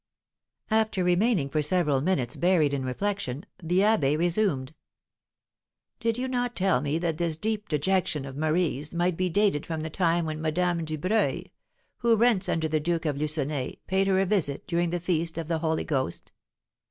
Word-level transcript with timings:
After 0.71 1.03
remaining 1.03 1.47
for 1.47 1.61
several 1.61 2.01
minutes 2.01 2.35
buried 2.35 2.73
in 2.73 2.83
reflection, 2.83 3.45
the 3.61 3.81
abbé 3.81 4.17
resumed: 4.17 4.73
"Did 5.99 6.17
you 6.17 6.27
not 6.27 6.55
tell 6.55 6.81
me 6.81 6.97
that 6.97 7.19
this 7.19 7.37
deep 7.37 7.69
dejection 7.69 8.25
of 8.25 8.35
Marie's 8.35 8.95
might 8.95 9.15
be 9.15 9.29
dated 9.29 9.63
from 9.63 9.81
the 9.81 9.91
time 9.91 10.25
when 10.25 10.41
Madame 10.41 10.85
Dubreuil, 10.85 11.43
who 11.97 12.15
rents 12.15 12.49
under 12.49 12.67
the 12.67 12.79
Duke 12.79 13.03
de 13.03 13.13
Lucenay, 13.13 13.75
paid 13.85 14.07
her 14.07 14.19
a 14.19 14.25
visit 14.25 14.65
during 14.65 14.89
the 14.89 14.99
feast 14.99 15.37
of 15.37 15.47
the 15.47 15.59
Holy 15.59 15.83
Ghost?" 15.83 16.31